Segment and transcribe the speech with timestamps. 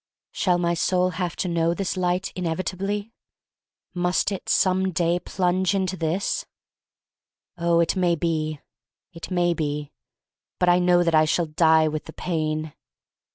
[0.31, 3.13] Shall my soul have to know this Light, inevitably?
[3.93, 6.43] Must it, some day, plunge into this?
[7.55, 8.61] Oh, it may be—
[9.13, 9.91] it may be.
[10.57, 12.73] But I know that I shall die with the pain.